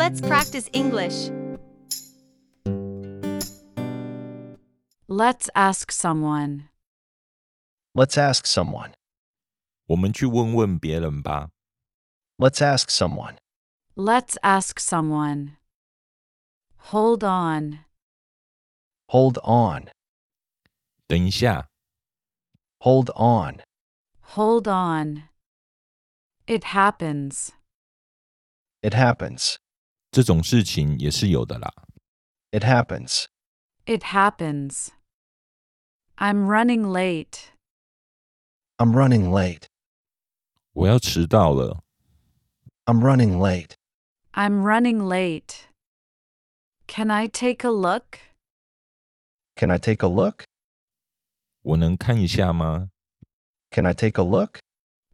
[0.00, 1.30] Let's practice English.
[5.08, 6.68] Let's ask someone.
[7.94, 8.92] Let's ask someone.
[9.86, 11.50] 我们去问问别人吧。
[12.38, 13.36] Let's ask someone.
[13.94, 15.56] Let's ask someone.
[16.90, 17.84] Hold on.
[19.08, 19.88] Hold on.
[21.06, 21.68] 等一下，
[22.80, 23.62] Hold on.
[24.34, 25.28] Hold on.
[26.46, 27.50] It happens.
[28.82, 29.56] It happens.
[30.10, 31.72] 这种事情也是有的啦。
[32.50, 33.26] It happens.
[33.84, 34.88] It happens.
[36.16, 37.50] I'm running late.
[38.78, 39.64] I'm running late.
[40.72, 41.82] 我要迟到了，
[42.84, 43.74] I'm running late.
[44.32, 45.66] I'm running late.
[46.86, 48.18] Can I take a look?
[49.56, 50.44] Can I take a look?
[51.62, 52.90] 我能看一下吗？
[53.70, 54.60] Can I take a look?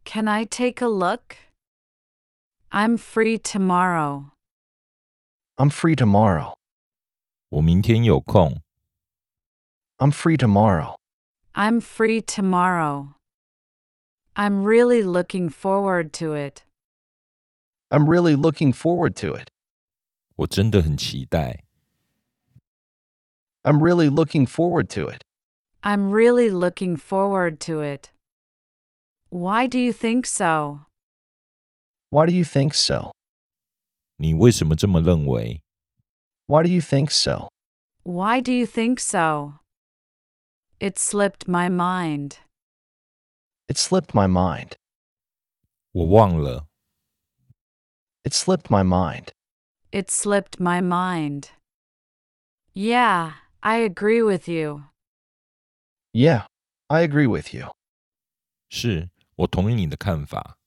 [0.05, 1.37] Can I take a look?
[2.69, 4.31] I'm free tomorrow.
[5.57, 6.55] I'm free tomorrow.
[7.49, 8.61] 我明天有空，
[9.97, 10.95] I'm free tomorrow.
[11.53, 13.13] I'm free tomorrow.
[14.35, 16.63] I'm really looking forward to it.
[17.89, 19.49] I'm really looking forward to it.
[20.37, 21.63] 我真的很期待。
[23.61, 25.21] I'm really looking forward to it.
[25.83, 28.09] I'm really looking forward to it.
[29.29, 30.87] Why do you think so?
[32.09, 33.11] Why do you think so?
[34.17, 35.61] 你为什么这么认为？
[36.45, 37.49] Why do you think so?
[38.03, 39.59] Why do you think so?
[40.79, 42.37] It slipped my mind.
[43.67, 44.73] It slipped my mind.
[45.91, 46.67] 我忘了，
[48.23, 49.29] It slipped my mind.
[49.91, 51.49] It slipped my mind.
[52.73, 54.85] Yeah, I agree with you.
[56.11, 56.47] Yeah,
[56.87, 57.71] I agree with you.
[58.69, 60.57] 是我同意你的看法。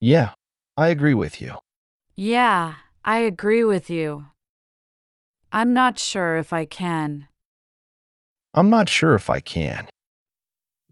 [0.00, 0.34] Yeah,
[0.74, 1.62] I agree with you.
[2.16, 2.74] Yeah,
[3.04, 4.26] I agree with you.
[5.52, 7.28] I'm not sure if I can.
[8.54, 9.88] I'm not sure if I can.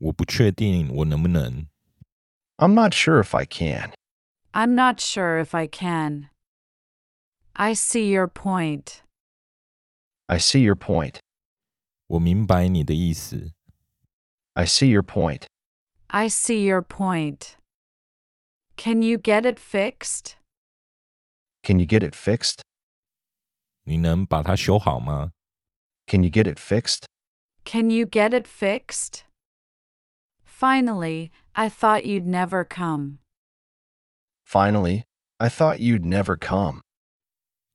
[0.01, 1.67] 我不确定我能不能。
[2.57, 3.93] I'm not sure if I can.
[4.53, 6.29] I'm not sure if I can.
[7.55, 9.03] I see your point.
[10.27, 11.17] I see your point.
[12.07, 13.53] 我明白你的意思。
[14.53, 15.47] I see your point.
[16.09, 17.57] I see your point.
[18.77, 20.37] Can you get it fixed?
[21.63, 22.61] Can you get it fixed?
[23.85, 25.33] 你能把它修好吗？
[26.07, 27.05] Can you get it fixed?
[27.65, 29.25] Can you get it fixed?
[30.45, 33.19] Finally, I thought you'd never come.
[34.45, 35.05] Finally,
[35.39, 36.83] I thought you'd never come.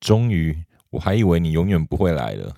[0.00, 2.56] 终于，我还以为你永远不会来了。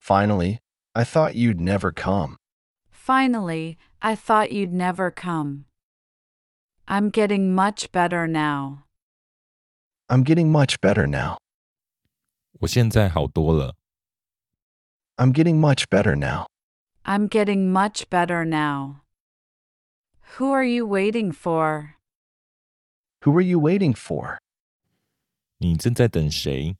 [0.00, 0.58] Finally,
[0.92, 2.36] I thought you'd never come.
[2.92, 5.64] Finally, I thought you'd never come.
[6.86, 8.84] I'm getting much better now.
[10.08, 11.38] I'm getting much better now.
[12.60, 13.76] 我现在好多了。
[15.16, 16.46] I'm getting much better now.
[17.04, 19.02] I'm getting much better now.
[20.36, 21.96] Who are you waiting for?
[23.22, 24.38] Who are you waiting for?
[25.58, 26.76] 你正在等谁？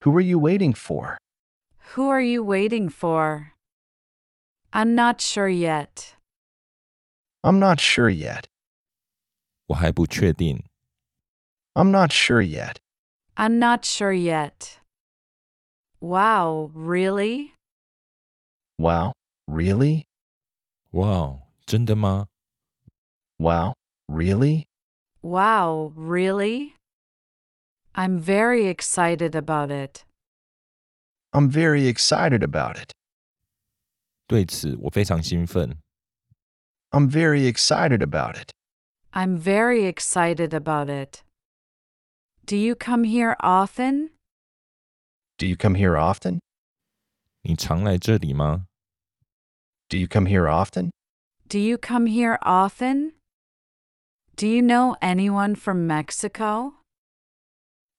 [0.00, 1.18] Who are you waiting for?
[1.94, 3.52] Who are you waiting for?
[4.72, 6.14] I'm not sure yet.
[7.42, 8.44] I'm not sure yet.
[9.66, 10.64] 我还不确定。
[11.76, 12.78] I'm not sure yet.
[13.36, 14.78] I'm not sure yet.
[16.00, 17.54] Wow, really?
[18.78, 19.12] Wow,
[19.46, 20.04] really?
[20.92, 22.26] 哇哦，真的吗？
[23.38, 23.74] Wow,
[24.08, 24.66] really?
[25.22, 26.74] Wow, really?
[27.94, 30.04] I'm very excited about it.
[31.32, 32.92] I'm very excited about it.
[34.26, 35.78] 对此，我非常兴奋。
[36.90, 38.50] I'm very excited about it.
[39.12, 41.22] I'm very excited about it.
[42.46, 44.10] Do you come here often?
[45.38, 46.40] Do you come here often?
[47.42, 48.66] 你常来这里吗？
[49.88, 50.90] Do you come here often?
[51.48, 53.12] Do you come here often?
[54.36, 56.74] Do you know anyone from Mexico?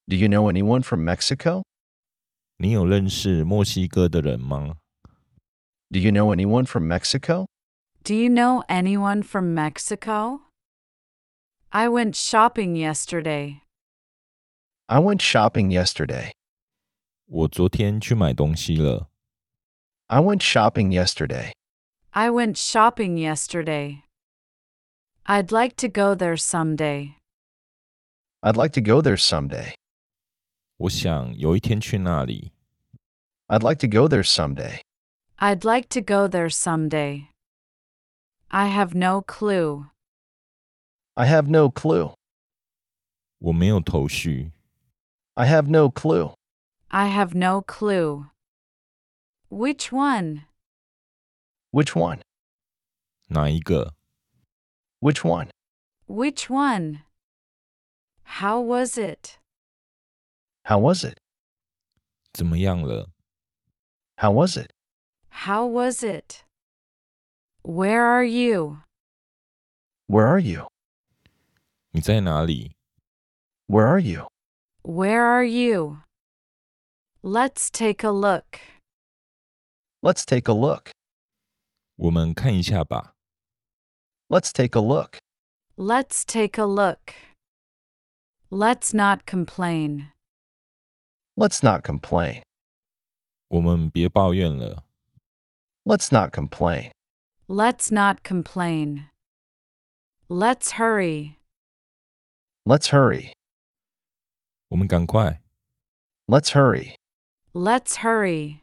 [0.07, 1.63] Do you know anyone from Mexico?
[2.57, 4.77] 你有认识墨西哥的人吗？
[5.89, 7.47] Do you know anyone from Mexico?
[8.03, 10.41] Do you know anyone from Mexico?
[11.69, 13.61] I went shopping yesterday.
[14.87, 16.31] I went shopping yesterday.
[17.25, 19.09] 我昨天去买东西了。
[20.07, 21.53] I went shopping yesterday.
[22.09, 24.03] I went shopping yesterday.
[25.23, 27.15] I'd like to go there someday.
[28.41, 29.75] I'd like to go there someday.
[30.75, 32.51] 我想有一天去那里。
[33.47, 34.81] I'd like to go there someday.
[35.37, 37.27] I'd like to go there someday.
[38.49, 39.85] I have no clue.
[41.13, 42.15] I have no clue.
[43.37, 44.51] 我没有头绪。
[45.35, 46.33] I have no clue.
[46.89, 48.27] I have no clue.
[49.49, 50.45] Which one?
[51.71, 52.21] Which one?
[53.29, 53.93] 哪一个？
[54.99, 55.49] Which one?
[56.07, 57.03] Which one?
[58.23, 59.37] How was it?
[60.65, 61.17] How was it?
[62.33, 63.09] 怎么样了？
[64.17, 64.71] How was it?
[65.29, 66.43] How was it?
[67.63, 68.79] Where are you?
[70.07, 70.67] Where are you?
[71.91, 72.75] 你在哪里？
[73.67, 74.27] Where are you?
[74.85, 75.99] Where are you?
[77.23, 78.59] Let's take a look.
[80.01, 80.89] Let's take a look.
[81.95, 83.13] 我们看一下吧。
[84.27, 85.19] Let's take a look.
[85.77, 87.13] Let's take a look.
[88.49, 90.11] Let's not complain.
[91.35, 92.41] Let's not complain.
[93.49, 94.83] 我们别抱怨了。
[95.83, 96.91] Let's not complain.
[97.47, 99.09] Let's not complain.
[100.27, 101.37] Let's hurry.
[102.65, 103.33] Let's hurry.
[104.69, 105.41] 我们赶快。
[106.27, 106.95] Let's hurry.
[107.53, 108.61] Let's hurry.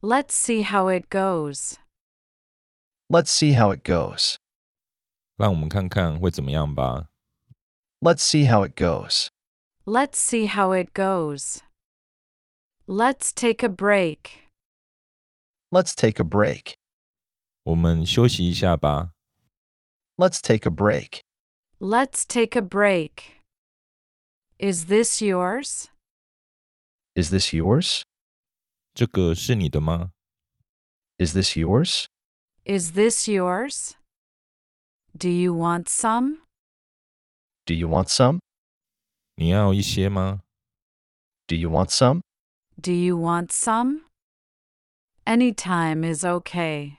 [0.00, 1.78] Let's see how it goes.
[3.08, 4.36] Let's see how it goes.
[5.36, 7.08] 让我们看看会怎么样吧。
[8.00, 9.28] Let's see how it goes.
[9.84, 11.62] Let's see how it goes.
[12.86, 14.50] Let's take a break.
[15.70, 16.74] Let's take a break.
[17.62, 19.12] 我们休息一下吧。
[20.16, 21.20] Let's take a break.
[21.78, 23.33] Let's take a break.
[24.58, 25.88] Is this yours?
[27.14, 28.02] Is this yours?
[28.94, 30.12] 这个是你的吗？
[31.18, 32.06] Is this yours?
[32.64, 33.94] Is this yours?
[35.16, 36.40] Do you want some?
[37.66, 38.40] Do you want some?
[39.36, 40.42] 你要一些吗？
[41.46, 42.20] Do you want some?
[42.80, 44.02] Do you want some?
[45.24, 46.98] Anytime is okay.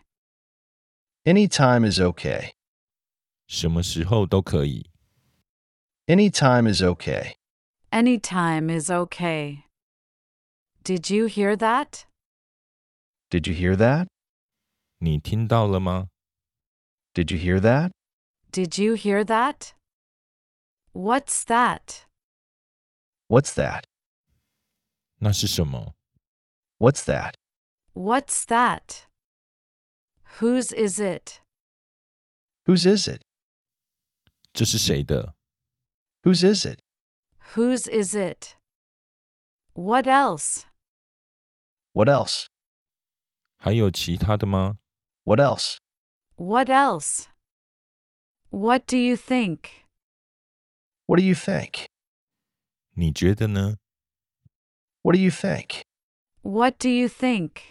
[1.24, 2.52] Any time is okay.
[3.48, 4.90] 什么时候都可以。
[6.08, 7.36] Any time is okay.
[7.92, 9.66] Anytime is okay.
[10.84, 12.06] Did you hear that?
[13.30, 14.08] Did you hear that?
[15.00, 16.08] 你听到了吗？
[17.14, 17.92] Did you hear that?
[18.52, 19.74] Did you hear that?
[20.94, 22.06] What's that?
[23.28, 23.84] What's that?
[25.20, 25.94] 那是什么？
[26.80, 27.36] What's that?
[27.94, 29.06] What's that?
[30.40, 31.42] Whose is it?
[32.66, 33.22] Whose is it?
[34.54, 35.36] 这是谁的？
[36.24, 36.80] Whose is it?
[37.56, 38.56] Whose is it?
[39.74, 40.66] What else?
[41.94, 42.48] What else?
[43.58, 44.78] 还有其他的吗？
[45.24, 45.78] What else?
[46.36, 47.28] What else?
[48.50, 49.70] What do you think?
[51.06, 51.88] What do you think?
[52.94, 53.78] 你觉得呢？
[55.04, 55.84] What do you think?
[56.42, 57.62] What do you think?